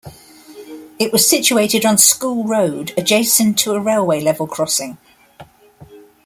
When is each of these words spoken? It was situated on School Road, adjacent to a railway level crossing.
It 0.97 1.11
was 1.13 1.29
situated 1.29 1.85
on 1.85 1.99
School 1.99 2.43
Road, 2.47 2.91
adjacent 2.97 3.59
to 3.59 3.73
a 3.73 3.79
railway 3.79 4.19
level 4.19 4.47
crossing. 4.47 4.97